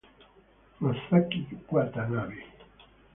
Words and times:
Masaki 0.81 1.39
Watanabe 1.73 2.37